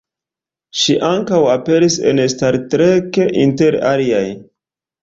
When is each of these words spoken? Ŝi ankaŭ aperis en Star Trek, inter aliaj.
Ŝi 0.83 0.95
ankaŭ 1.09 1.41
aperis 1.57 1.99
en 2.13 2.25
Star 2.35 2.59
Trek, 2.73 3.25
inter 3.47 3.81
aliaj. 3.93 4.29